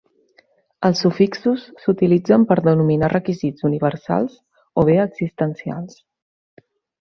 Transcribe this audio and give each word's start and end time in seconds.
Els 0.87 1.01
sufixos 1.03 1.65
s'utilitzen 1.83 2.45
per 2.51 2.57
denominar 2.69 3.11
requisits 3.13 3.67
"universals" 3.69 4.39
o 4.83 4.87
bé 4.91 4.97
"existencials". 5.05 6.01